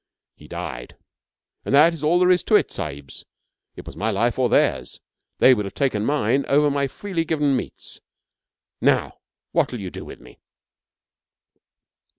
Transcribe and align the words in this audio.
He 0.35 0.47
died. 0.47 0.97
And 1.63 1.75
that 1.75 1.93
is 1.93 2.03
all 2.03 2.17
there 2.17 2.31
is 2.31 2.41
to 2.45 2.55
it, 2.55 2.71
sahibs. 2.71 3.23
It 3.75 3.85
was 3.85 3.95
my 3.95 4.09
life 4.09 4.39
or 4.39 4.49
theirs. 4.49 4.99
They 5.37 5.53
would 5.53 5.63
have 5.65 5.75
taken 5.75 6.07
mine 6.07 6.43
over 6.47 6.71
my 6.71 6.87
freely 6.87 7.23
given 7.23 7.55
meats. 7.55 8.01
Now, 8.81 9.19
what'll 9.51 9.79
you 9.79 9.91
do 9.91 10.03
with 10.03 10.19
me?' 10.19 10.39